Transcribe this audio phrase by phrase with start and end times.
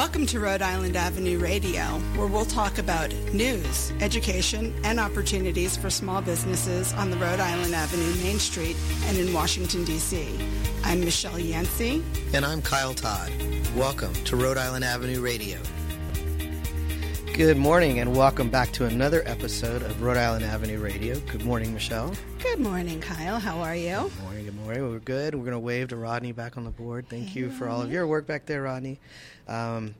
[0.00, 1.82] Welcome to Rhode Island Avenue Radio,
[2.16, 7.74] where we'll talk about news, education, and opportunities for small businesses on the Rhode Island
[7.74, 10.26] Avenue Main Street and in Washington, D.C.
[10.84, 12.02] I'm Michelle Yancey.
[12.32, 13.30] And I'm Kyle Todd.
[13.76, 15.58] Welcome to Rhode Island Avenue Radio.
[17.34, 21.20] Good morning, and welcome back to another episode of Rhode Island Avenue Radio.
[21.30, 22.14] Good morning, Michelle.
[22.42, 23.38] Good morning, Kyle.
[23.38, 24.10] How are you?
[24.14, 24.90] Good morning, good morning.
[24.90, 25.34] We're good.
[25.34, 27.06] We're going to wave to Rodney back on the board.
[27.08, 28.98] Thank you for all of your work back there, Rodney.
[29.46, 29.94] Um,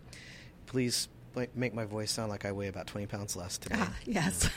[0.66, 1.08] please
[1.54, 3.76] make my voice sound like I weigh about 20 pounds less today.
[3.78, 4.48] Ah, yes.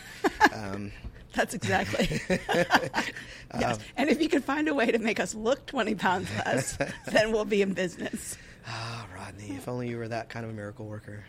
[0.53, 0.91] um,
[1.33, 2.21] That's exactly.
[2.29, 3.77] yes.
[3.77, 6.77] Um, and if you can find a way to make us look 20 pounds less,
[7.11, 8.37] then we'll be in business.
[8.67, 11.25] Ah, Rodney, if only you were that kind of a miracle worker.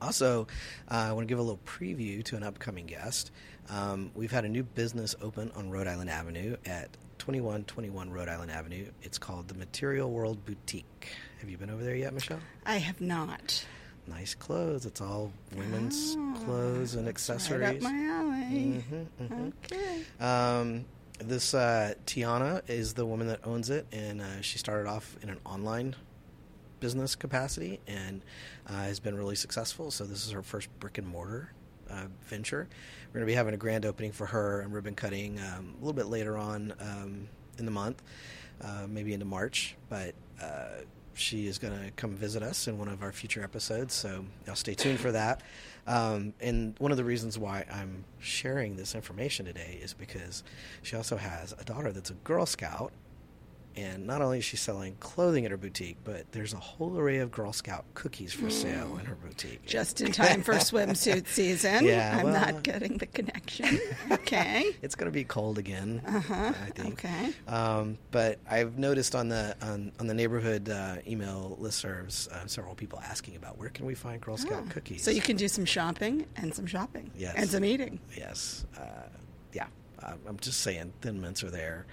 [0.00, 0.46] Also,
[0.90, 3.30] uh, I want to give a little preview to an upcoming guest.
[3.68, 8.50] Um, we've had a new business open on Rhode Island Avenue at 2121 Rhode Island
[8.50, 8.86] Avenue.
[9.02, 11.08] It's called the Material World Boutique.
[11.40, 12.40] Have you been over there yet, Michelle?
[12.64, 13.64] I have not.
[14.06, 14.86] Nice clothes.
[14.86, 17.60] It's all women's oh, clothes and accessories.
[17.60, 18.84] Right up my alley.
[18.90, 19.48] Mm-hmm, mm-hmm.
[19.64, 20.02] Okay.
[20.20, 20.84] Um,
[21.18, 25.28] this uh, Tiana is the woman that owns it, and uh, she started off in
[25.28, 25.94] an online
[26.80, 28.22] business capacity and
[28.66, 29.90] uh, has been really successful.
[29.90, 31.52] So this is her first brick and mortar
[31.90, 32.68] uh, venture.
[33.08, 35.78] We're going to be having a grand opening for her and ribbon cutting um, a
[35.84, 37.28] little bit later on um,
[37.58, 38.02] in the month,
[38.62, 39.76] uh, maybe into March.
[39.88, 40.84] But uh,
[41.20, 44.56] she is going to come visit us in one of our future episodes, so I'll
[44.56, 45.42] stay tuned for that.
[45.86, 50.42] Um, and one of the reasons why I'm sharing this information today is because
[50.82, 52.92] she also has a daughter that's a Girl Scout
[53.76, 57.18] and not only is she selling clothing at her boutique, but there's a whole array
[57.18, 59.64] of Girl Scout cookies for sale in her boutique.
[59.64, 61.84] Just in time for swimsuit season.
[61.84, 63.80] Yeah, I'm well, not getting the connection.
[64.10, 64.76] Okay.
[64.82, 66.02] it's going to be cold again.
[66.06, 66.52] Uh-huh.
[66.62, 67.04] I think.
[67.04, 67.32] Okay.
[67.46, 72.74] Um, but I've noticed on the on, on the neighborhood uh, email listservs uh, several
[72.74, 74.70] people asking about where can we find Girl Scout oh.
[74.70, 75.02] cookies.
[75.02, 77.10] So you can do some shopping and some shopping.
[77.16, 77.34] Yes.
[77.36, 78.00] And some eating.
[78.16, 78.66] Yes.
[78.76, 79.08] Uh,
[79.52, 79.66] yeah.
[80.02, 81.86] I'm just saying, Thin Mints are there.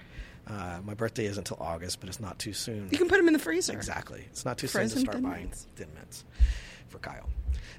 [0.48, 2.88] Uh, my birthday isn't until August, but it's not too soon.
[2.90, 3.74] You can put them in the freezer.
[3.74, 4.24] Exactly.
[4.30, 5.66] It's not too Frozen soon to start buying mints.
[5.76, 6.24] thin mints
[6.88, 7.28] for Kyle.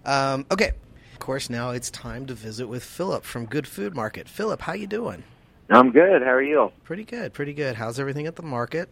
[0.06, 0.74] Um, okay.
[1.14, 4.30] Of course, now it's time to visit with Philip from Good Food Market.
[4.30, 5.24] Philip, how you doing?
[5.70, 6.22] I'm good.
[6.22, 6.72] How are you?
[6.84, 7.34] Pretty good.
[7.34, 7.76] Pretty good.
[7.76, 8.90] How's everything at the market?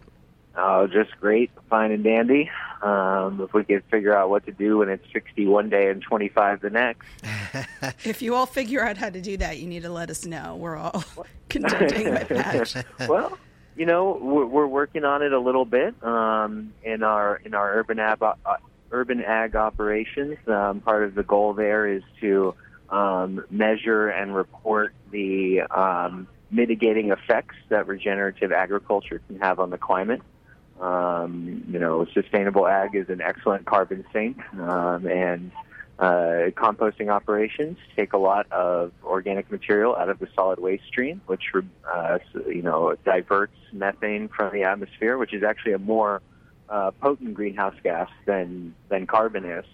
[0.59, 2.49] Oh, just great, fine and dandy.
[2.81, 6.01] Um, if we could figure out what to do when it's 60 one day and
[6.01, 7.05] 25 the next.
[8.03, 10.55] if you all figure out how to do that, you need to let us know.
[10.55, 11.03] We're all
[11.49, 12.85] contending with that.
[13.07, 13.37] well,
[13.77, 17.75] you know, we're, we're working on it a little bit um, in our in our
[17.75, 18.33] urban ag uh,
[18.91, 20.37] urban ag operations.
[20.47, 22.55] Um, part of the goal there is to
[22.89, 29.77] um, measure and report the um, mitigating effects that regenerative agriculture can have on the
[29.77, 30.21] climate.
[30.81, 35.51] Um, you know, sustainable ag is an excellent carbon sink, um, and
[35.99, 41.21] uh, composting operations take a lot of organic material out of the solid waste stream,
[41.25, 41.51] which
[41.91, 46.21] uh, you know diverts methane from the atmosphere, which is actually a more
[46.69, 49.65] uh, potent greenhouse gas than than carbon is.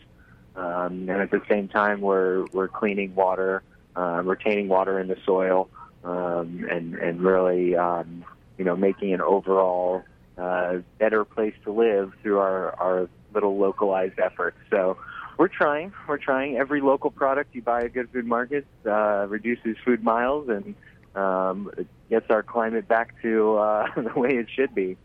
[0.55, 3.63] Um, and at the same time, we're we're cleaning water,
[3.97, 5.69] uh, retaining water in the soil,
[6.05, 8.23] um, and and really um,
[8.57, 10.03] you know making an overall
[10.37, 14.57] uh, better place to live through our our little localized efforts.
[14.69, 14.97] So
[15.37, 15.93] we're trying.
[16.07, 16.57] We're trying.
[16.57, 20.75] Every local product you buy at Good Food Markets uh, reduces food miles and
[21.15, 21.71] um,
[22.09, 24.97] gets our climate back to uh, the way it should be.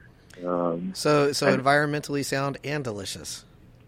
[0.44, 3.44] Um, so, so and, environmentally sound and delicious.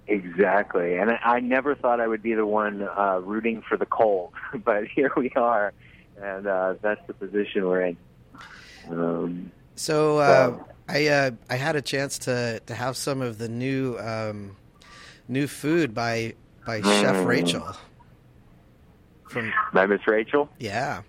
[0.06, 3.86] Exactly, and I, I never thought I would be the one uh, rooting for the
[3.86, 4.32] cold,
[4.64, 5.72] but here we are,
[6.20, 7.96] and uh, that's the position we're in.
[8.88, 10.58] Um, so, uh,
[10.88, 14.56] I uh, I had a chance to to have some of the new um,
[15.30, 16.34] new food by
[16.66, 17.26] by Chef mm.
[17.26, 17.76] Rachel.
[19.28, 20.50] From by Miss Rachel.
[20.58, 21.02] Yeah.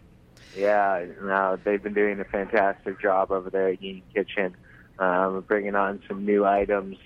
[0.56, 4.56] Yeah, no, they've been doing a fantastic job over there at Union Kitchen,
[5.00, 6.98] um, bringing on some new items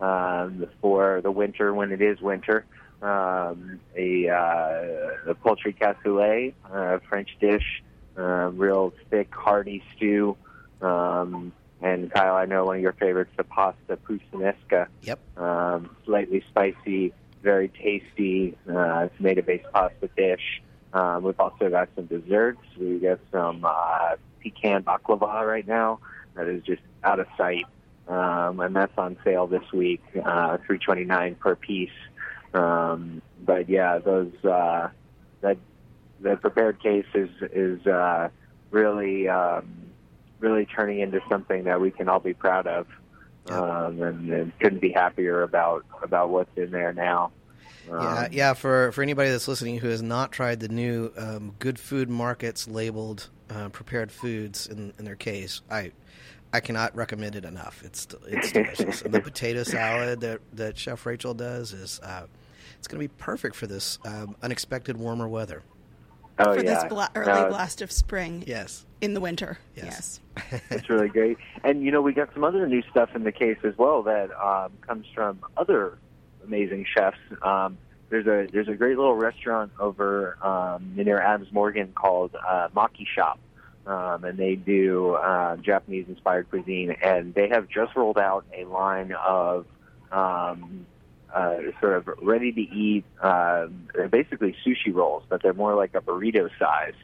[0.00, 2.64] um, for the winter when it is winter.
[3.02, 7.82] Um, a, uh, a poultry cassoulet, uh, French dish,
[8.16, 10.36] uh, real thick, hearty stew.
[10.80, 11.52] Um,
[11.82, 14.86] and Kyle, I know one of your favorites, the pasta puttanesca.
[15.02, 15.18] Yep.
[15.36, 17.12] Um, slightly spicy,
[17.42, 20.62] very tasty uh, tomato-based pasta dish.
[20.92, 22.60] Um, we've also got some desserts.
[22.78, 25.98] We got some uh, pecan baklava right now
[26.34, 27.66] that is just out of sight,
[28.08, 31.90] um, and that's on sale this week, uh, three twenty nine per piece.
[32.54, 34.88] Um, but yeah, those uh,
[35.40, 35.56] that
[36.20, 38.28] the prepared case is is uh,
[38.70, 39.66] really um,
[40.42, 42.86] really turning into something that we can all be proud of,
[43.48, 47.32] um, and, and couldn't be happier about about what's in there now.
[47.90, 48.54] Um, yeah, yeah.
[48.54, 52.68] For for anybody that's listening who has not tried the new um, Good Food Markets
[52.68, 55.92] labeled uh, prepared foods in, in their case, I
[56.52, 57.82] I cannot recommend it enough.
[57.84, 59.02] It's it's delicious.
[59.02, 62.26] and the potato salad that that Chef Rachel does is uh,
[62.78, 65.62] it's going to be perfect for this um, unexpected warmer weather.
[66.46, 66.74] Oh, for yeah.
[66.74, 68.44] this bla- early uh, blast of spring.
[68.46, 68.84] Yes.
[69.00, 69.58] In the winter.
[69.74, 70.20] Yes.
[70.36, 70.60] yes.
[70.70, 71.36] it's really great.
[71.64, 74.30] And, you know, we got some other new stuff in the case as well that
[74.40, 75.98] um, comes from other
[76.44, 77.18] amazing chefs.
[77.42, 77.78] Um,
[78.10, 83.06] there's a there's a great little restaurant over um, near Adams Morgan called uh, Maki
[83.06, 83.38] Shop,
[83.86, 86.90] um, and they do uh, Japanese inspired cuisine.
[87.02, 89.64] And they have just rolled out a line of
[90.10, 90.86] um,
[91.34, 93.66] uh, sort of ready to eat, uh,
[94.10, 96.94] basically sushi rolls, but they're more like a burrito size.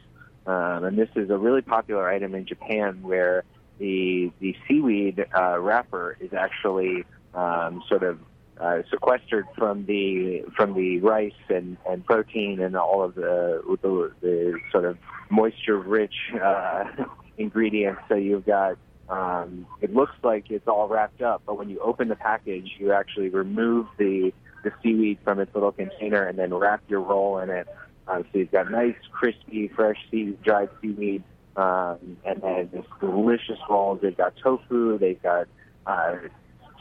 [0.45, 3.43] Um, and this is a really popular item in Japan where
[3.77, 8.19] the the seaweed uh, wrapper is actually um, sort of
[8.59, 14.11] uh, sequestered from the from the rice and, and protein and all of the the,
[14.21, 14.97] the sort of
[15.29, 16.83] moisture rich uh,
[17.37, 18.01] ingredients.
[18.09, 18.77] So you've got
[19.09, 22.91] um, it looks like it's all wrapped up, but when you open the package, you
[22.91, 24.33] actually remove the
[24.63, 27.65] the seaweed from its little container and then wrap your roll in it.
[28.09, 31.23] Um, so you've got nice, crispy, fresh sea, dried seaweed,
[31.55, 33.99] um, and then this delicious rolls.
[34.01, 35.47] They've got tofu, they've got
[35.85, 36.15] uh,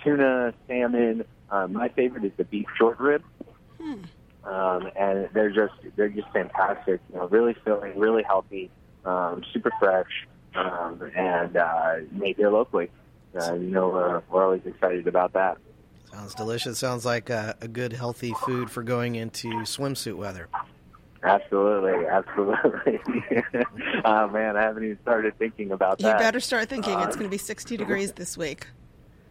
[0.02, 3.22] tuna, salmon, um, my favorite is the beef short rib.
[3.80, 4.02] Hmm.
[4.44, 7.00] Um, and they're just they're just fantastic.
[7.12, 8.70] You know, really filling, really healthy,
[9.04, 12.91] um, super fresh, um, and uh, made here locally.
[13.39, 15.59] Uh, you know, we're, we're always excited about that.
[16.11, 16.79] Sounds delicious.
[16.79, 20.49] Sounds like a, a good, healthy food for going into swimsuit weather.
[21.23, 23.00] Absolutely, absolutely.
[24.05, 26.12] oh man, I haven't even started thinking about that.
[26.12, 26.95] You better start thinking.
[26.95, 28.67] Uh, it's going to be 60 degrees this week.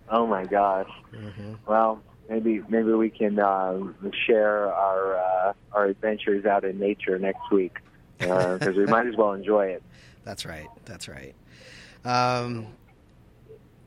[0.10, 0.90] Oh my gosh.
[1.14, 1.54] Mm-hmm.
[1.66, 3.80] Well, maybe maybe we can uh,
[4.26, 7.78] share our uh, our adventures out in nature next week
[8.18, 9.84] because uh, we might as well enjoy it.
[10.28, 10.68] That's right.
[10.84, 11.34] That's right.
[12.04, 12.68] Um,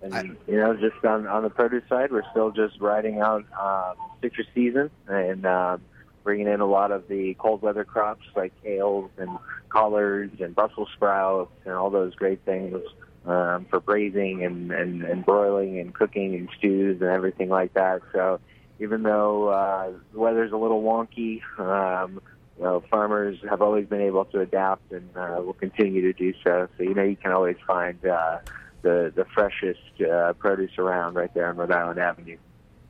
[0.01, 3.45] and I, you know, just on on the produce side, we're still just riding out
[3.61, 5.83] um, citrus season and um,
[6.25, 9.29] bringing in a lot of the cold weather crops like kales and
[9.69, 12.81] collards and Brussels sprouts and all those great things
[13.27, 18.01] um, for braising and, and, and broiling and cooking and stews and everything like that.
[18.15, 18.41] So
[18.79, 22.23] even though uh, the weather's a little wonky, um,
[22.61, 26.35] you know, farmers have always been able to adapt and uh, will continue to do
[26.45, 26.69] so.
[26.77, 28.41] So you know you can always find uh,
[28.83, 32.37] the the freshest uh, produce around right there on Rhode Island Avenue.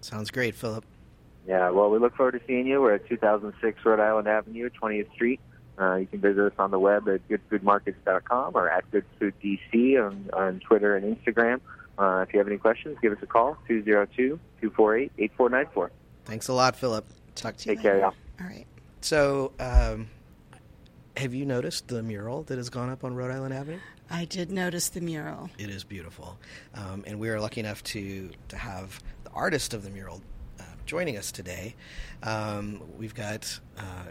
[0.01, 0.85] Sounds great, Philip.
[1.47, 2.81] Yeah, well, we look forward to seeing you.
[2.83, 5.39] We're at 2006 Rhode Island Avenue, 20th Street.
[5.81, 10.61] Uh, you can visit us on the web at goodfoodmarkets.com or at goodfooddc on, on
[10.61, 11.61] Twitter and Instagram.
[11.97, 13.57] Uh, if you have any questions, give us a call,
[14.63, 15.91] 202-248-8494.
[16.25, 17.07] Thanks a lot, Philip.
[17.35, 17.91] Talk to you Take later.
[17.91, 18.15] care, y'all.
[18.41, 18.67] All right.
[19.01, 20.09] So, um,
[21.17, 23.79] have you noticed the mural that has gone up on Rhode Island Avenue?
[24.11, 25.51] I did notice the mural.
[25.59, 26.39] It is beautiful.
[26.75, 30.21] Um, and we are lucky enough to, to have the artist of the mural
[30.59, 31.77] uh, joining us today.
[32.23, 34.11] Um, we've got uh,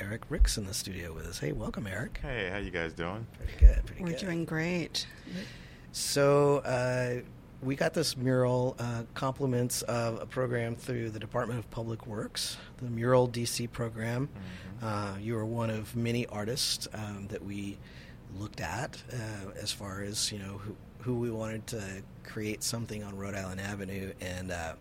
[0.00, 1.38] Eric Ricks in the studio with us.
[1.38, 2.18] Hey, welcome, Eric.
[2.20, 3.26] Hey, how you guys doing?
[3.38, 3.86] Pretty good.
[3.86, 4.02] Pretty.
[4.02, 4.18] We're good.
[4.18, 5.06] doing great.
[5.92, 7.20] So, uh,
[7.62, 12.56] we got this mural uh, compliments of a program through the Department of Public Works,
[12.78, 14.28] the Mural DC program.
[14.28, 14.86] Mm-hmm.
[14.86, 17.78] Uh, you are one of many artists um, that we
[18.36, 23.02] looked at uh, as far as you know who, who we wanted to create something
[23.02, 24.74] on Rhode Island Avenue, and uh,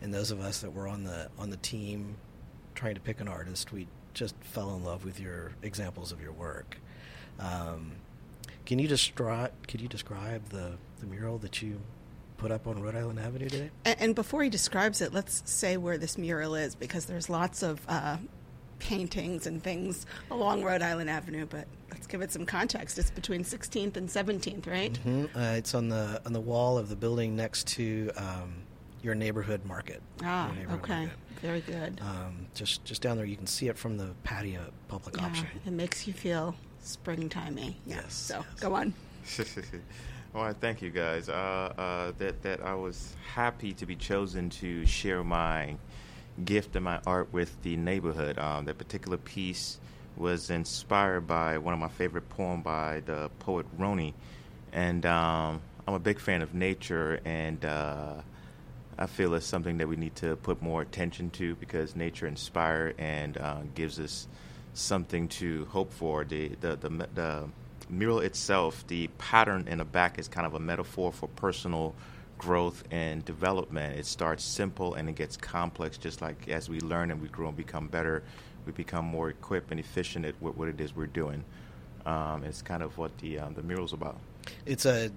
[0.00, 2.16] and those of us that were on the on the team
[2.74, 6.32] trying to pick an artist, we just fell in love with your examples of your
[6.32, 6.78] work.
[7.38, 7.92] Um,
[8.64, 9.52] can you describe?
[9.68, 11.80] Could you describe the, the mural that you
[12.36, 13.70] put up on Rhode Island Avenue today?
[13.84, 17.62] And, and before he describes it, let's say where this mural is because there's lots
[17.62, 18.16] of uh,
[18.78, 21.46] paintings and things along Rhode Island Avenue.
[21.46, 22.98] But let's give it some context.
[22.98, 24.92] It's between 16th and 17th, right?
[24.92, 25.38] Mm-hmm.
[25.38, 28.54] Uh, it's on the on the wall of the building next to um,
[29.02, 30.02] your neighborhood market.
[30.22, 31.18] Ah, neighborhood okay, market.
[31.40, 32.00] very good.
[32.02, 35.46] Um, just just down there, you can see it from the patio public yeah, option.
[35.64, 37.74] It makes you feel springtimey.
[37.86, 37.96] Yeah.
[37.96, 38.14] Yes.
[38.14, 38.60] So yes.
[38.60, 38.94] go on.
[40.36, 41.30] well, thank you guys.
[41.30, 41.32] Uh,
[41.78, 45.76] uh, that that I was happy to be chosen to share my
[46.44, 48.38] gift and my art with the neighborhood.
[48.38, 49.78] Um, that particular piece
[50.16, 54.14] was inspired by one of my favorite poems by the poet Rumi,
[54.72, 58.14] and um, I'm a big fan of nature, and uh,
[58.98, 62.94] I feel it's something that we need to put more attention to because nature inspires
[62.98, 64.28] and uh, gives us
[64.74, 66.24] something to hope for.
[66.24, 67.44] The, the the the
[67.88, 71.94] mural itself, the pattern in the back is kind of a metaphor for personal
[72.38, 73.98] growth and development.
[73.98, 77.48] It starts simple and it gets complex, just like as we learn and we grow
[77.48, 78.22] and become better,
[78.64, 81.44] we become more equipped and efficient at what, what it is we're doing.
[82.04, 84.18] Um, it's kind of what the um, the mural's about.
[84.64, 85.10] It's a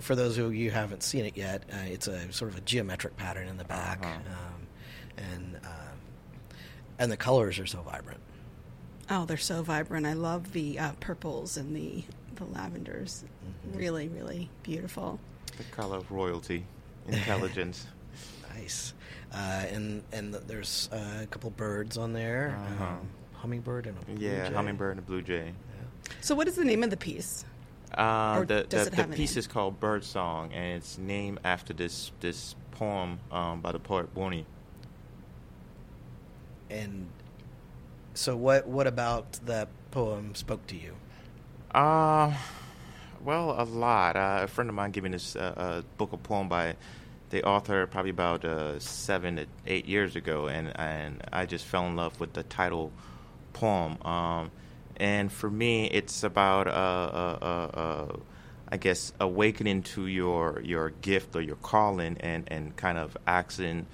[0.00, 1.64] for those of you who haven't seen it yet.
[1.70, 4.14] Uh, it's a sort of a geometric pattern in the back, uh-huh.
[4.14, 4.66] um,
[5.18, 5.92] and uh,
[6.98, 8.20] and the colors are so vibrant.
[9.10, 10.06] Oh, they're so vibrant.
[10.06, 12.04] I love the uh, purples and the
[12.36, 13.24] the lavenders.
[13.24, 13.78] Mm-hmm.
[13.78, 15.18] Really, really beautiful.
[15.56, 16.64] The color of royalty,
[17.08, 17.86] intelligence.
[18.56, 18.94] nice.
[19.32, 22.56] Uh, and and there's uh, a couple birds on there.
[22.58, 22.84] Uh-huh.
[22.84, 24.54] Um, hummingbird and a blue yeah, jay.
[24.54, 25.46] hummingbird and a blue jay.
[25.46, 26.12] Yeah.
[26.20, 27.44] So, what is the name of the piece?
[27.94, 32.54] Uh, the the, the piece is called Bird Song, and it's named after this this
[32.72, 34.46] poem um, by the poet Rumi.
[36.70, 37.06] And
[38.14, 40.94] so, what what about that poem spoke to you?
[41.74, 42.34] Uh,
[43.24, 44.16] well, a lot.
[44.16, 46.76] Uh, a friend of mine gave me this uh, book of poem by
[47.32, 51.86] the author probably about uh, seven to eight years ago, and and I just fell
[51.86, 52.92] in love with the title
[53.54, 54.00] poem.
[54.02, 54.50] Um,
[54.98, 58.16] and for me, it's about uh, uh, uh, uh,
[58.68, 63.86] I guess awakening to your your gift or your calling, and and kind of asking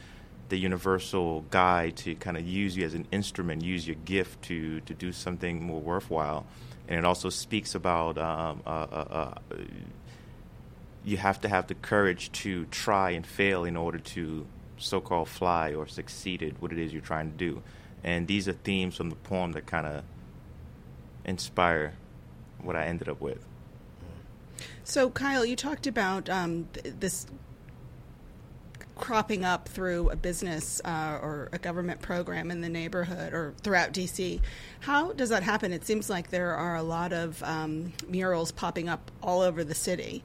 [0.49, 4.81] the universal guide to kind of use you as an instrument, use your gift to
[4.81, 6.47] to do something more worthwhile.
[6.89, 9.59] And it also speaks about um, uh, uh, uh,
[11.05, 14.47] you have to have the courage to try and fail in order to
[14.79, 17.63] so-called fly or succeed at what it is you're trying to do.
[18.05, 20.05] And these are themes from the poem that kind of
[21.25, 21.95] inspire
[22.63, 23.45] what I ended up with.
[24.85, 27.27] So, Kyle, you talked about um, th- this
[28.99, 33.93] cropping up through a business uh, or a government program in the neighborhood or throughout
[33.93, 34.41] DC.
[34.81, 35.73] How does that happen?
[35.73, 39.75] It seems like there are a lot of um, murals popping up all over the
[39.75, 40.23] city.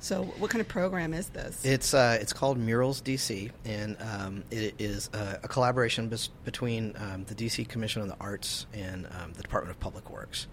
[0.00, 1.64] So, what kind of program is this?
[1.64, 6.94] It's uh, it's called Murals DC, and um, it is a, a collaboration bes- between
[6.96, 10.48] um, the DC Commission on the Arts and um, the Department of Public Works,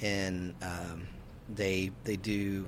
[0.00, 1.06] and um,
[1.48, 2.66] they they do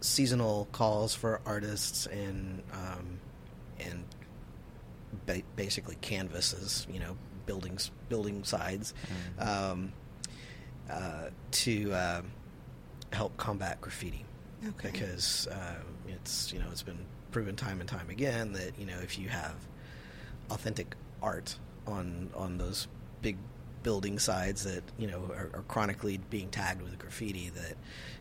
[0.00, 3.18] seasonal calls for artists and um,
[3.80, 4.04] and
[5.26, 7.16] ba- basically canvases, you know,
[7.46, 8.94] buildings, building sides,
[9.38, 9.48] mm-hmm.
[9.48, 9.92] um,
[10.90, 12.22] uh, to uh,
[13.12, 14.24] help combat graffiti.
[14.70, 14.90] Okay.
[14.90, 18.98] Because uh, it's you know it's been proven time and time again that you know
[19.02, 19.54] if you have
[20.50, 21.56] authentic art
[21.86, 22.88] on on those
[23.22, 23.36] big
[23.82, 27.76] building sides that you know are, are, chronically being tagged with graffiti that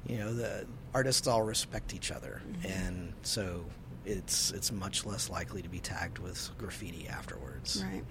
[0.08, 2.68] you know the artists all respect each other mm-hmm.
[2.68, 3.66] and so
[4.08, 7.84] it's it's much less likely to be tagged with graffiti afterwards.
[7.84, 8.04] Right.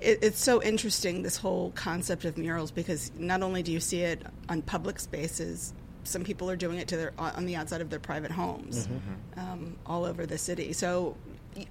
[0.00, 4.02] It, it's so interesting this whole concept of murals because not only do you see
[4.02, 7.90] it on public spaces, some people are doing it to their on the outside of
[7.90, 9.40] their private homes, mm-hmm.
[9.40, 10.72] um, all over the city.
[10.72, 11.16] So,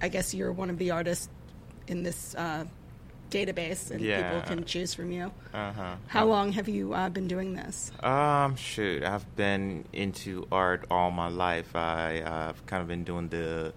[0.01, 1.29] I guess you're one of the artists
[1.87, 2.65] in this uh,
[3.29, 4.31] database, and yeah.
[4.31, 5.31] people can choose from you.
[5.53, 5.95] Uh-huh.
[6.07, 7.91] How long have you uh, been doing this?
[8.01, 11.75] Um, shoot, I've been into art all my life.
[11.75, 13.73] I, I've kind of been doing the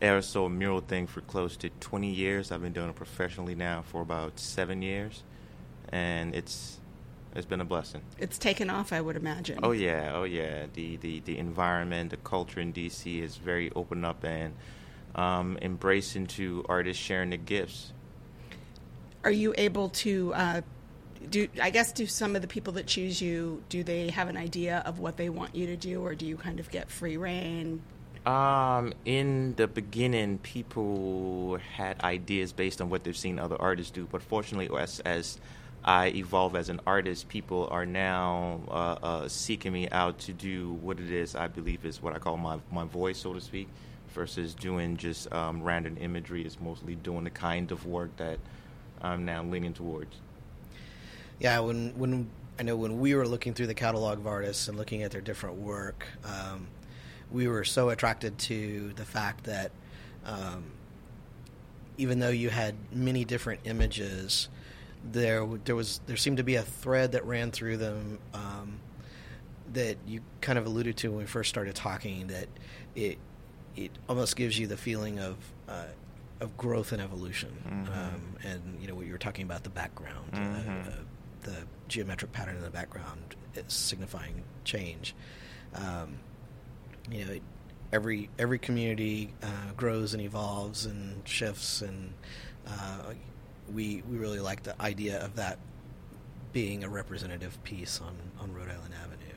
[0.00, 2.50] aerosol mural thing for close to 20 years.
[2.50, 5.22] I've been doing it professionally now for about seven years,
[5.90, 6.78] and it's
[7.34, 8.02] It's been a blessing.
[8.18, 9.60] It's taken off, I would imagine.
[9.62, 10.66] Oh yeah, oh yeah.
[10.74, 14.52] The the the environment, the culture in DC is very open up and
[15.14, 17.92] um, embracing to artists sharing their gifts.
[19.24, 20.60] Are you able to uh,
[21.30, 21.48] do?
[21.60, 24.82] I guess do some of the people that choose you do they have an idea
[24.84, 27.82] of what they want you to do, or do you kind of get free reign?
[28.26, 34.08] Um, in the beginning, people had ideas based on what they've seen other artists do,
[34.10, 35.38] but fortunately, as as
[35.84, 40.74] I evolve as an artist, people are now uh, uh, seeking me out to do
[40.74, 43.68] what it is I believe is what I call my my voice, so to speak,
[44.14, 46.44] versus doing just um, random imagery.
[46.44, 48.38] It's mostly doing the kind of work that
[49.02, 50.16] I'm now leaning towards.
[51.38, 54.78] Yeah, when when I know when we were looking through the catalog of artists and
[54.78, 56.06] looking at their different work.
[56.24, 56.68] Um,
[57.30, 59.72] we were so attracted to the fact that
[60.24, 60.64] um,
[61.96, 64.48] even though you had many different images,
[65.10, 68.78] there there was there seemed to be a thread that ran through them um,
[69.72, 72.28] that you kind of alluded to when we first started talking.
[72.28, 72.46] That
[72.94, 73.18] it
[73.76, 75.36] it almost gives you the feeling of
[75.68, 75.86] uh,
[76.42, 77.92] of growth and evolution, Mm-hmm.
[77.92, 80.38] um, and you know what you were talking about the background, uh,
[80.90, 80.94] uh,
[81.42, 81.56] the
[81.88, 85.14] geometric pattern in the background is signifying change.
[85.74, 86.16] Um,
[87.10, 87.38] you know,
[87.92, 92.12] every every community uh, grows and evolves and shifts, and
[92.66, 93.14] uh,
[93.72, 95.58] we we really like the idea of that
[96.52, 99.31] being a representative piece on on Rhode Island Avenue.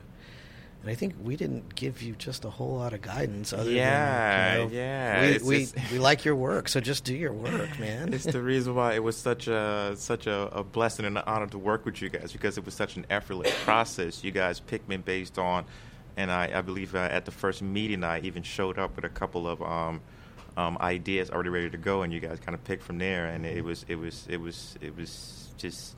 [0.86, 4.54] And I think we didn't give you just a whole lot of guidance, other Yeah,
[4.58, 7.32] than you know, yeah, we we, just- we like your work, so just do your
[7.32, 8.14] work, man.
[8.14, 11.48] It's the reason why it was such a such a, a blessing and an honor
[11.48, 14.22] to work with you guys because it was such an effortless process.
[14.22, 15.64] You guys picked me based on,
[16.16, 19.08] and I, I believe uh, at the first meeting I even showed up with a
[19.08, 20.00] couple of um,
[20.56, 23.44] um, ideas already ready to go, and you guys kind of picked from there, and
[23.44, 25.96] it was it was it was it was just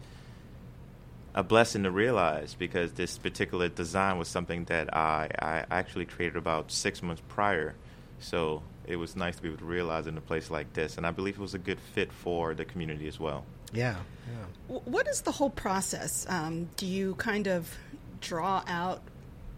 [1.39, 6.37] a blessing to realize because this particular design was something that I, I actually created
[6.37, 7.77] about six months prior.
[8.19, 11.07] So it was nice to be able to realize in a place like this, and
[11.07, 13.45] I believe it was a good fit for the community as well.
[13.73, 14.79] yeah, yeah.
[14.85, 16.27] What is the whole process?
[16.29, 17.73] Um, do you kind of
[18.21, 19.01] draw out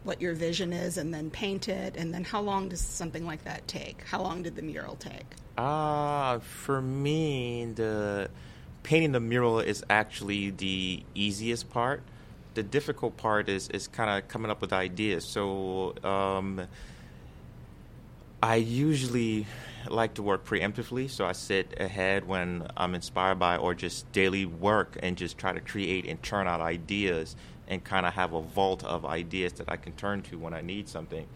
[0.05, 1.97] what your vision is and then paint it?
[1.97, 4.03] And then how long does something like that take?
[4.03, 5.25] How long did the mural take?
[5.57, 8.29] Uh, for me, the
[8.83, 12.03] painting the mural is actually the easiest part.
[12.55, 15.25] The difficult part is is kind of coming up with ideas.
[15.25, 16.67] So um,
[18.43, 19.47] I usually
[19.89, 24.47] like to work preemptively, so I sit ahead when I'm inspired by or just daily
[24.47, 27.37] work and just try to create and turn out ideas
[27.69, 30.61] and kind of have a vault of ideas that I can turn to when I
[30.61, 31.27] need something.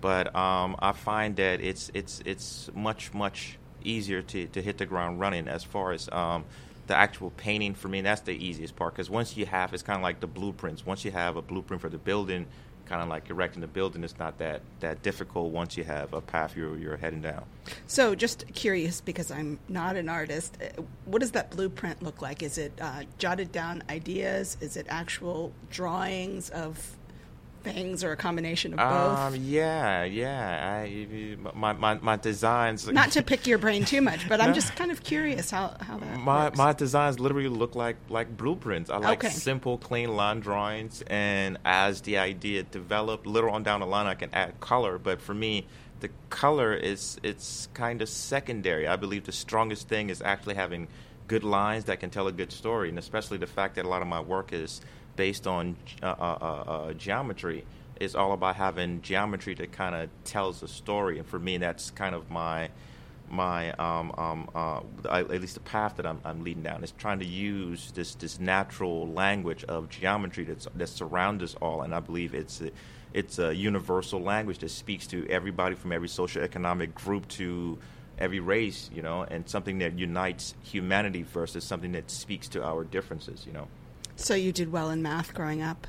[0.00, 4.86] But um, I find that it's it's it's much much easier to, to hit the
[4.86, 6.44] ground running as far as um,
[6.90, 9.96] the actual painting for me that's the easiest part because once you have it's kind
[9.96, 12.44] of like the blueprints once you have a blueprint for the building
[12.86, 16.20] kind of like erecting the building it's not that that difficult once you have a
[16.20, 17.44] path you're, you're heading down
[17.86, 22.42] So, just curious because I'm not an artist, uh, what does that blueprint look like?
[22.42, 24.56] Is it uh, jotted down ideas?
[24.60, 26.96] Is it actual drawings of
[27.62, 29.18] things or a combination of both?
[29.18, 34.28] um, yeah yeah I, my, my, my designs not to pick your brain too much,
[34.28, 36.58] but I'm just kind of curious how, how that my works.
[36.58, 38.90] my designs literally look like like blueprints.
[38.90, 39.28] I like Okay.
[39.28, 44.14] simple, clean line drawings, and as the idea developed, later on down the line, I
[44.14, 44.98] can add color.
[44.98, 45.66] But for me,
[46.00, 48.86] the color is it's kind of secondary.
[48.88, 50.88] I believe the strongest thing is actually having
[51.28, 54.02] good lines that can tell a good story, and especially the fact that a lot
[54.02, 54.80] of my work is
[55.20, 57.62] based on uh, uh, uh, uh, geometry.
[58.00, 61.90] It's all about having geometry that kind of tells a story, and for me, that's
[61.90, 62.70] kind of my
[63.28, 64.80] my um, um, uh,
[65.10, 68.40] at least the path that I'm, I'm leading down is trying to use this this
[68.40, 72.70] natural language of geometry that's that surrounds us all, and I believe it's a,
[73.12, 77.78] it's a universal language that speaks to everybody from every socioeconomic group to
[78.18, 82.84] every race, you know, and something that unites humanity versus something that speaks to our
[82.84, 83.68] differences, you know.
[84.20, 85.86] So you did well in math growing up?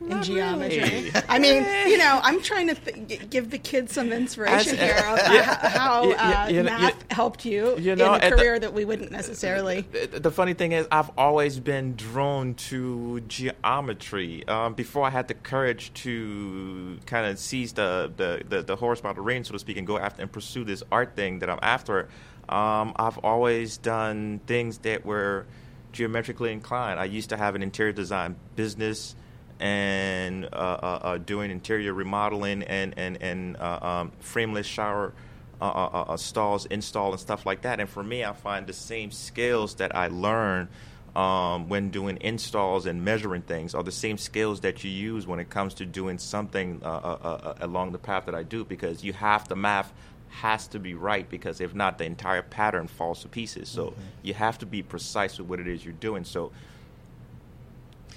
[0.00, 0.78] In Not geometry.
[0.80, 1.12] really.
[1.28, 4.96] I mean, you know, I'm trying to th- give the kids some inspiration As- here
[5.12, 5.68] of Yeah.
[5.68, 8.30] how, You- you- uh, you know- math you- helped you, you know, in a at
[8.30, 9.82] the- career that we wouldn't necessarily.
[9.92, 14.46] The, the funny thing is, I've always been drawn to geometry.
[14.48, 19.00] Um, before I had the courage to kind of seize the, the, the, the horse
[19.00, 21.48] by the reins, so to speak, and go after and pursue this art thing that
[21.48, 22.08] I'm after,
[22.48, 25.46] um, I've always done things that were
[25.94, 27.00] geometrically inclined.
[27.00, 29.16] I used to have an interior design business
[29.58, 35.14] and uh, uh, uh, doing interior remodeling and and and uh, um, frameless shower
[35.60, 37.80] uh, stalls install and stuff like that.
[37.80, 40.68] And for me, I find the same skills that I learned
[41.16, 45.38] um, when doing installs and measuring things are the same skills that you use when
[45.38, 49.04] it comes to doing something uh, uh, uh, along the path that I do because
[49.04, 49.92] you have the math
[50.40, 54.00] has to be right because if not the entire pattern falls to pieces so mm-hmm.
[54.22, 56.50] you have to be precise with what it is you're doing so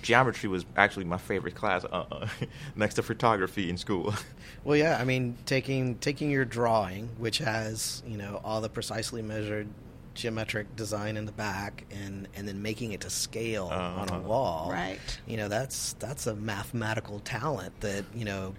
[0.02, 2.28] geometry was actually my favorite class uh, uh
[2.76, 4.14] next to photography in school
[4.64, 9.22] well yeah i mean taking taking your drawing which has you know all the precisely
[9.22, 9.68] measured
[10.16, 14.02] geometric design in the back and and then making it to scale uh-huh.
[14.02, 18.56] on a wall right you know that's that's a mathematical talent that you know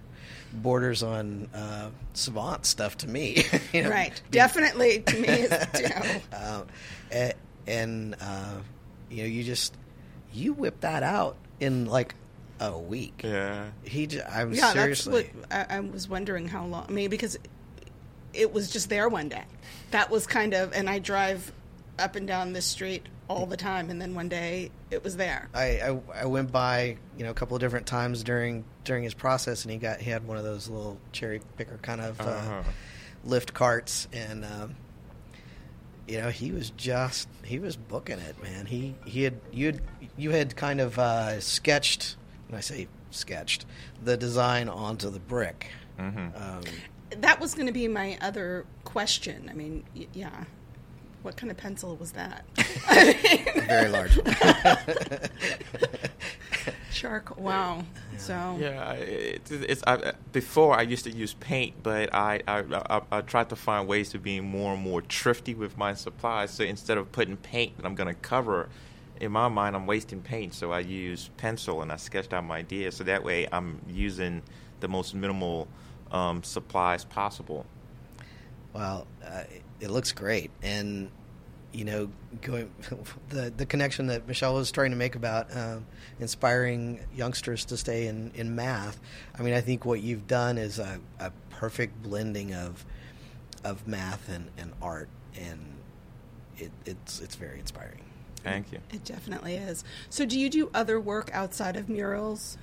[0.53, 4.21] borders on uh, savant stuff to me you know, right.
[4.31, 6.35] Definitely to me too.
[6.35, 6.67] Um,
[7.11, 7.33] and,
[7.67, 8.55] and uh,
[9.09, 9.75] you know you just
[10.33, 12.15] you whip that out in like
[12.59, 13.21] a week.
[13.23, 13.67] Yeah.
[13.83, 17.09] He j- i'm yeah, seriously that's what I, I was wondering how long i mean
[17.09, 17.37] because
[18.33, 19.43] it was just there one day.
[19.91, 21.51] That was kind of, and I drive
[21.97, 25.47] up and down this street all the time, and then one day it was there.
[25.53, 29.13] I, I, I went by you know a couple of different times during during his
[29.13, 32.23] process, and he got he had one of those little cherry picker kind of uh,
[32.23, 32.63] uh-huh.
[33.23, 34.75] lift carts, and um,
[36.07, 38.65] you know he was just he was booking it, man.
[38.65, 39.81] He he had you had
[40.17, 43.65] you had kind of uh, sketched, when I say sketched,
[44.03, 45.67] the design onto the brick.
[45.99, 46.27] Mm-hmm.
[46.35, 46.63] Um,
[47.21, 49.49] that was going to be my other question.
[49.49, 50.45] I mean, y- yeah.
[51.21, 52.45] What kind of pencil was that?
[53.67, 54.17] Very large.
[56.91, 57.37] Shark.
[57.37, 57.83] Wow.
[58.13, 58.17] Yeah.
[58.17, 58.57] So.
[58.59, 63.21] Yeah, it's, it's I, before I used to use paint, but I, I, I I
[63.21, 66.51] tried to find ways to be more and more thrifty with my supplies.
[66.51, 68.69] So instead of putting paint that I'm going to cover,
[69.19, 70.53] in my mind I'm wasting paint.
[70.53, 72.91] So I use pencil and I sketched out my idea.
[72.91, 74.41] So that way I'm using
[74.79, 75.67] the most minimal
[76.11, 77.65] um, supplies possible.
[78.73, 79.43] Well, uh,
[79.79, 81.09] it looks great, and
[81.71, 82.09] you know,
[82.41, 82.71] going
[83.29, 85.77] the the connection that Michelle was trying to make about uh,
[86.19, 88.99] inspiring youngsters to stay in, in math.
[89.37, 92.85] I mean, I think what you've done is a, a perfect blending of
[93.63, 95.75] of math and, and art, and
[96.57, 98.03] it, it's it's very inspiring.
[98.43, 98.79] Thank you.
[98.91, 99.83] It definitely is.
[100.09, 102.57] So, do you do other work outside of murals?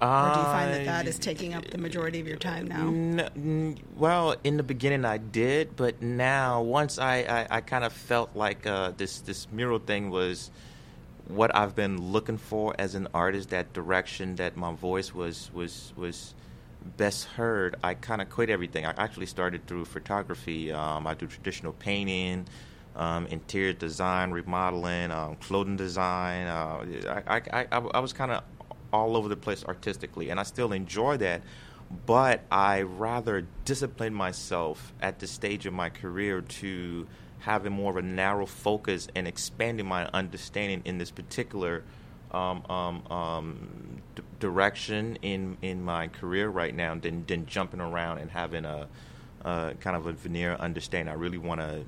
[0.00, 2.88] Or do you find that that is taking up the majority of your time now?
[2.88, 7.92] N- well, in the beginning I did, but now once I, I, I kind of
[7.92, 10.50] felt like uh, this this mural thing was
[11.28, 15.92] what I've been looking for as an artist, that direction that my voice was was
[15.96, 16.34] was
[16.96, 17.76] best heard.
[17.82, 18.84] I kind of quit everything.
[18.84, 20.72] I actually started through photography.
[20.72, 22.46] Um, I do traditional painting.
[22.96, 26.46] Um, interior design, remodeling, um, clothing design.
[26.46, 28.44] Uh, I, I, I, I was kind of
[28.94, 31.42] all over the place artistically, and I still enjoy that.
[32.06, 37.06] But I rather discipline myself at this stage of my career to
[37.40, 41.82] having more of a narrow focus and expanding my understanding in this particular
[42.30, 48.18] um, um, um, d- direction in in my career right now than than jumping around
[48.18, 48.88] and having a
[49.44, 51.12] uh, kind of a veneer understanding.
[51.12, 51.84] I really want to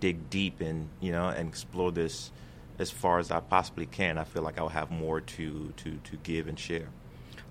[0.00, 2.32] dig deep and you know and explore this
[2.80, 4.18] as far as I possibly can.
[4.18, 6.88] I feel like I'll have more to to to give and share.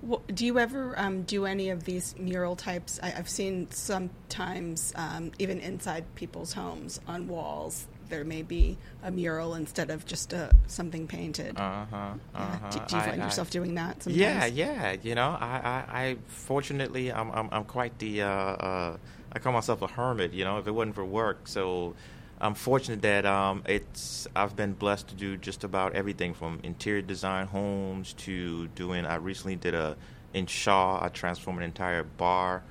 [0.01, 2.99] Well, do you ever um, do any of these mural types?
[3.03, 7.85] I, have seen sometimes um, even inside people's homes on walls.
[8.07, 11.57] There may be a mural instead of just a, something painted.
[11.57, 11.95] Uh huh.
[11.95, 12.15] Uh-huh.
[12.33, 12.69] Yeah.
[12.71, 14.01] Do, do, you find I, yourself doing that?
[14.01, 14.17] Sometimes?
[14.17, 14.95] Yeah, yeah.
[15.03, 18.23] You know, I, I, I fortunately, I'm, I'm, I'm quite the.
[18.23, 18.97] Uh, uh,
[19.31, 20.33] I call myself a hermit.
[20.33, 21.93] You know, if it wasn't for work, so
[22.41, 27.01] I'm fortunate that um, it's I've been blessed to do just about everything from interior
[27.01, 29.05] design homes to doing.
[29.05, 29.97] I recently did a
[30.33, 31.03] in Shaw.
[31.03, 32.63] I transformed an entire bar.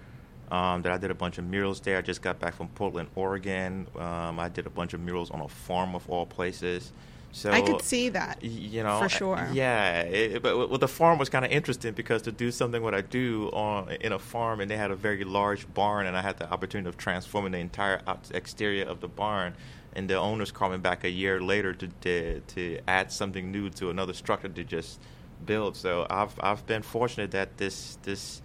[0.50, 1.98] Um, that I did a bunch of murals there.
[1.98, 3.86] I just got back from Portland, Oregon.
[3.98, 6.90] Um, I did a bunch of murals on a farm of all places.
[7.32, 9.48] So I could see that, you know, for sure.
[9.52, 12.94] Yeah, it, but well, the farm was kind of interesting because to do something what
[12.94, 16.22] I do on in a farm, and they had a very large barn, and I
[16.22, 18.00] had the opportunity of transforming the entire
[18.32, 19.54] exterior of the barn.
[19.94, 23.70] And the owners called me back a year later to, to to add something new
[23.70, 25.00] to another structure to just
[25.44, 25.76] build.
[25.76, 28.40] So I've I've been fortunate that this this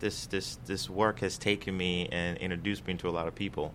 [0.00, 3.72] this this this work has taken me and introduced me to a lot of people.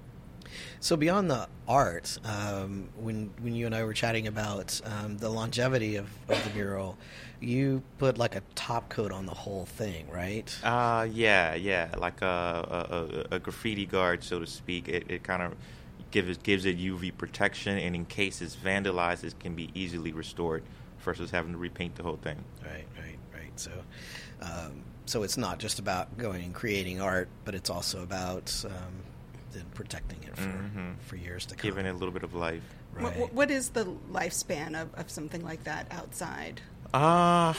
[0.80, 5.30] So beyond the art, um, when when you and I were chatting about um, the
[5.30, 6.98] longevity of, of, the mural,
[7.40, 10.56] you put like a top coat on the whole thing, right?
[10.64, 14.88] Uh, yeah, yeah, like a, a, a graffiti guard, so to speak.
[14.88, 15.54] It, it kind of
[16.12, 20.64] gives gives it UV protection, and in case it's vandalized, it can be easily restored
[21.00, 22.44] versus having to repaint the whole thing.
[22.64, 23.60] Right, right, right.
[23.60, 23.72] So.
[24.42, 29.04] Um, so it's not just about going and creating art, but it's also about um,
[29.56, 30.98] then protecting it for Mhm.
[31.00, 31.70] for years to come.
[31.70, 32.64] Giving it a little bit of life.
[32.94, 33.18] Right.
[33.18, 36.62] What, what is the lifespan of, of something like that outside
[36.94, 37.54] Uh,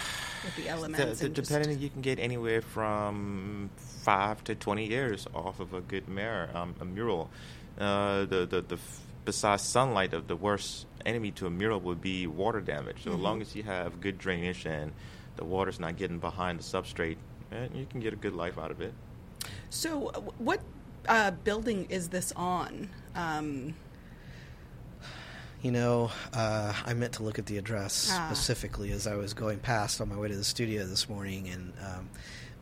[0.44, 1.18] with the the, elements?
[1.20, 5.74] the, and just- depending, you can get anywhere from five to twenty years off of
[5.74, 7.30] a good mirror, um, a mural.
[7.78, 8.78] Uh, the the, the
[9.24, 13.02] besides sunlight, the, the worst enemy to a mural would be water damage.
[13.04, 14.92] So as long as you have good drainage and
[15.36, 17.16] the water's not getting behind the substrate,
[17.52, 18.94] eh, you can get a good life out of it.
[19.68, 20.60] So, uh, what
[21.08, 22.88] uh, building is this on?
[23.14, 23.74] Um,
[25.62, 28.28] You know, uh, I meant to look at the address Ah.
[28.30, 31.72] specifically as I was going past on my way to the studio this morning, and
[31.84, 32.08] um,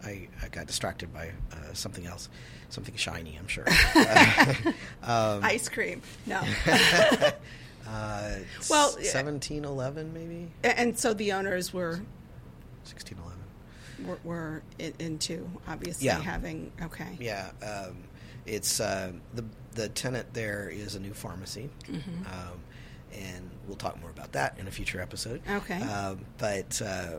[0.04, 2.28] I, I got distracted by uh, something else,
[2.70, 3.66] something shiny, I'm sure.
[5.02, 6.00] um, ice cream?
[6.24, 6.40] No.
[6.66, 7.32] uh,
[8.70, 10.50] Well, 1711, maybe?
[10.62, 12.00] And so the owners were
[12.84, 13.38] 1611.
[14.06, 14.62] were, were
[14.98, 16.20] into obviously Yeah.
[16.22, 17.16] having okay.
[17.20, 17.96] Yeah, um,
[18.46, 22.26] it's uh, the the tenant there is a new pharmacy, Mm-hmm.
[22.26, 22.60] um,
[23.12, 25.40] and we'll talk more about that in a future episode.
[25.48, 25.80] Okay.
[25.82, 27.16] um, but uh,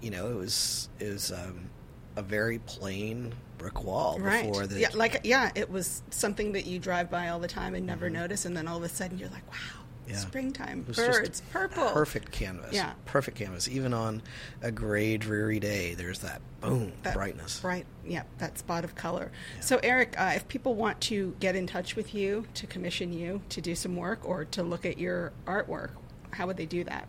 [0.00, 1.68] you know, it was it was um,
[2.16, 4.46] a very plain brick wall Right.
[4.46, 7.74] before the Yeah, like yeah, it was something that you drive by all the time
[7.74, 9.79] and never notice, and then all of a sudden you're like, wow, Mm-hmm.
[10.12, 10.16] Yeah.
[10.18, 12.72] springtime, It was just birds, purple, perfect canvas.
[12.74, 12.92] Yeah.
[13.06, 13.68] perfect canvas.
[13.68, 14.22] Even on
[14.62, 17.60] a gray, dreary day, there's that boom That brightness.
[17.60, 19.30] Bright, yeah, that spot of color.
[19.60, 23.42] So, Eric, uh, if people want to get in touch with you to commission you
[23.50, 25.90] to do some work or to look at your artwork,
[26.32, 27.08] how would they do that?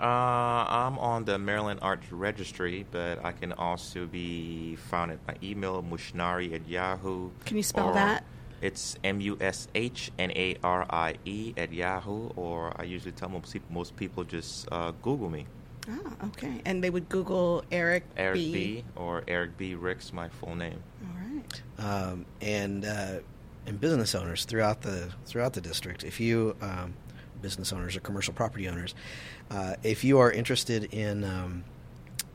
[0.00, 5.34] Uh, I'm on the Maryland Arts Registry, but I can also be found at my
[5.42, 7.30] email, mushnarie at yahoo.
[7.44, 8.24] Can you spell or that?
[8.60, 13.12] It's M U S H N A R I E at yahoo, or I usually
[13.12, 15.46] tell most people, most people just uh, Google me.
[15.88, 16.60] Ah, okay.
[16.64, 18.52] And they would Google Eric, Eric B.
[18.52, 18.84] B.
[18.96, 19.74] or Eric B.
[19.74, 20.82] Ricks, my full name.
[21.02, 21.62] All right.
[21.78, 23.20] um, and uh,
[23.66, 26.04] and business owners throughout the throughout the district.
[26.04, 26.94] If you um,
[27.40, 28.94] business owners or commercial property owners,
[29.50, 31.64] uh, if you are interested in um,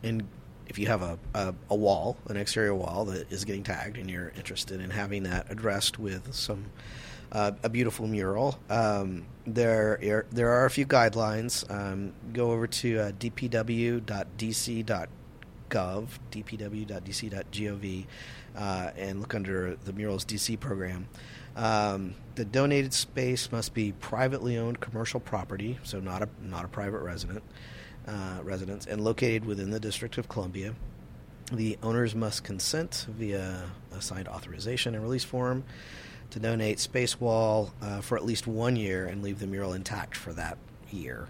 [0.03, 0.27] in
[0.67, 4.10] if you have a, a, a wall, an exterior wall that is getting tagged, and
[4.10, 6.65] you're interested in having that addressed with some
[7.32, 11.69] uh, a beautiful mural, um, there are, there are a few guidelines.
[11.69, 14.08] Um, go over to uh, dpw.dc.gov,
[16.32, 18.06] dpw.dc.gov,
[18.56, 21.08] uh, and look under the Murals DC program.
[21.56, 26.67] Um, the donated space must be privately owned commercial property, so not a not a
[26.67, 27.43] private resident
[28.07, 30.75] uh, residence, and located within the District of Columbia.
[31.51, 33.63] The owners must consent via
[33.95, 35.63] a signed authorization and release form
[36.31, 40.17] to donate space wall uh, for at least one year and leave the mural intact
[40.17, 40.57] for that
[40.91, 41.27] year.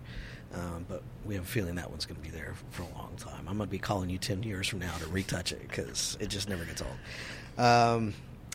[0.54, 3.12] Um, but we have a feeling that one's going to be there for a long
[3.18, 3.40] time.
[3.40, 6.28] I'm going to be calling you 10 years from now to retouch it because it
[6.28, 7.66] just never gets old.
[7.66, 8.14] Um,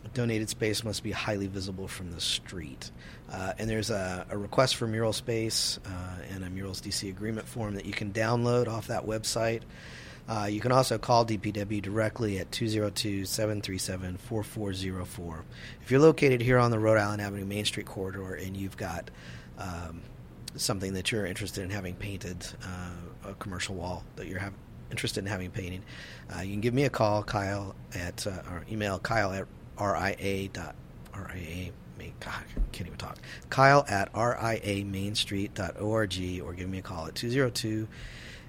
[0.09, 2.91] donated space must be highly visible from the street.
[3.31, 7.47] Uh, and there's a, a request for mural space uh, and a Murals DC agreement
[7.47, 9.63] form that you can download off that website.
[10.29, 15.45] Uh, you can also call DPW directly at 202 737 4404.
[15.83, 19.11] If you're located here on the Rhode Island Avenue Main Street corridor and you've got
[19.59, 20.03] um,
[20.57, 24.41] something that you're interested in having painted, uh, a commercial wall that you're
[24.91, 25.83] interested in having painted,
[26.35, 29.47] uh, you can give me a call, Kyle, at, uh, or email Kyle at
[29.81, 30.75] ria dot
[31.15, 31.71] ria.
[31.99, 33.19] Main, God, I can't even talk.
[33.51, 37.87] Kyle at riamainstreet.org or give me a call at 202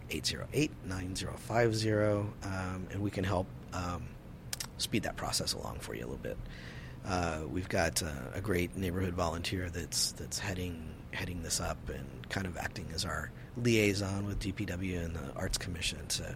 [0.10, 2.34] 808 9050 um,
[2.92, 4.04] and we can help um,
[4.78, 6.38] speed that process along for you a little bit.
[7.06, 12.06] Uh, we've got uh, a great neighborhood volunteer that's that's heading heading this up and
[12.30, 16.36] kind of acting as our liaison with DPW and the Arts Commission to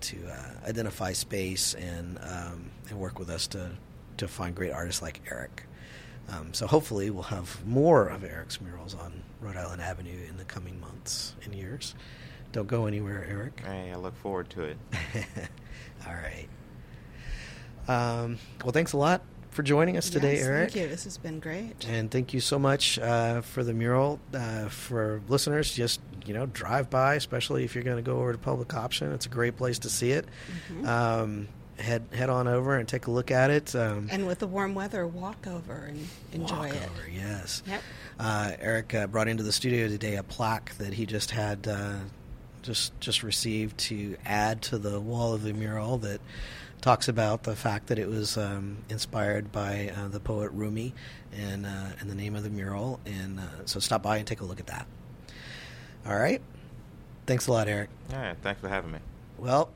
[0.00, 3.70] to uh, identify space and um, and work with us to
[4.18, 5.64] to find great artists like Eric.
[6.28, 10.44] Um, so hopefully we'll have more of Eric's murals on Rhode Island Avenue in the
[10.44, 11.94] coming months and years.
[12.52, 13.60] Don't go anywhere, Eric.
[13.64, 14.76] Hey, I look forward to it.
[16.06, 16.48] All right.
[17.88, 20.70] Um, well, thanks a lot for joining us today, Yes, Eric.
[20.72, 20.88] Thank you.
[20.88, 21.86] This has been great.
[21.88, 24.20] And thank you so much uh, for the mural.
[24.32, 28.32] Uh, for listeners, just you know, drive by, especially if you're going to go over
[28.32, 29.12] to Public Option.
[29.12, 30.26] It's a great place to see it.
[30.72, 30.86] Mhm.
[30.86, 33.74] Um, head head on over and take a look at it.
[33.74, 36.82] Um, and with the warm weather, walk over and enjoy walk it.
[36.90, 37.62] over, yes.
[37.66, 37.82] Yep.
[38.20, 41.94] Uh, Eric uh, brought into the studio today a plaque that he just had uh,
[42.62, 46.20] just just received to add to the wall of the mural that
[46.80, 50.92] talks about the fact that it was um, inspired by uh, the poet Rumi
[51.32, 53.00] and uh, and the name of the mural.
[53.06, 54.86] And uh, so stop by and take a look at that.
[56.06, 56.42] All right.
[57.24, 57.88] Thanks a lot, Eric.
[58.10, 58.98] Yeah, thanks for having me.
[59.38, 59.70] Well,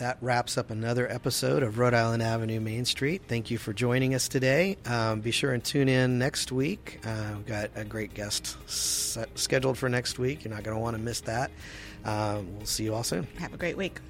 [0.00, 3.22] that wraps up another episode of Rhode Island Avenue Main Street.
[3.28, 4.76] Thank you for joining us today.
[4.86, 7.00] Um, be sure and tune in next week.
[7.04, 10.44] Uh, we've got a great guest set, scheduled for next week.
[10.44, 11.50] You're not going to want to miss that.
[12.04, 13.28] Um, we'll see you all soon.
[13.38, 14.00] Have a great week.